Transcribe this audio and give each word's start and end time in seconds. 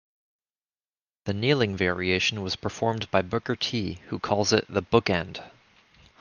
The 1.25 1.33
kneeling 1.35 1.77
variation 1.77 2.41
was 2.41 2.55
performed 2.55 3.11
by 3.11 3.21
Booker 3.21 3.55
T 3.55 3.99
who 4.07 4.17
calls 4.17 4.51
it 4.51 4.65
the 4.67 4.81
"Book 4.81 5.11
End". 5.11 5.43